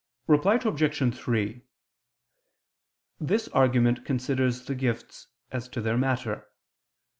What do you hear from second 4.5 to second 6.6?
the gifts as to their matter.